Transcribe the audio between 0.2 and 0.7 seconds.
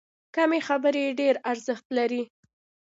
کمې